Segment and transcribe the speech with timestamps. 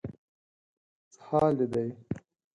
[1.13, 1.89] څه حال دې دی؟